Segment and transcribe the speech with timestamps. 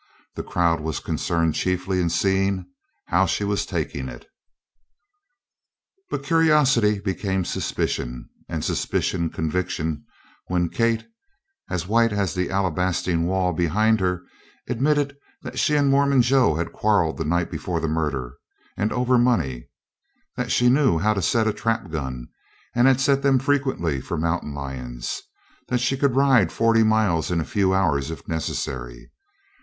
[0.33, 2.65] The crowd was concerned chiefly in seeing
[3.09, 4.25] "how she was taking it."
[6.09, 10.03] But curiosity became suspicion and suspicion conviction,
[10.47, 11.05] when Kate,
[11.69, 14.23] as white as the alabastine wall behind her,
[14.67, 18.37] admitted that she and Mormon Joe had quarreled the night before the murder,
[18.75, 19.69] and over money;
[20.35, 22.27] that she knew how to set a trap gun
[22.73, 25.21] and had set them frequently for mountain lions;
[25.67, 29.11] that she could ride forty miles in a few hours if necessary.